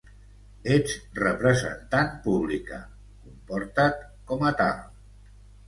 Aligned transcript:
Ets 0.75 0.95
representant 1.19 2.09
pública, 2.25 2.81
comportat 3.27 4.03
com 4.33 4.51
a 4.53 4.57
tal. 4.65 4.85